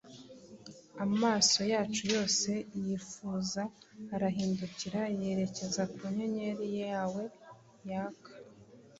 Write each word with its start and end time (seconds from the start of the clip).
amaso 1.05 1.59
yacu 1.73 2.01
yose 2.13 2.51
yifuza 2.83 3.61
arahindukira 4.15 5.01
yerekeza 5.21 5.81
ku 5.93 6.01
nyenyeri 6.15 6.67
yawe 6.85 7.23
yaka: 7.89 8.31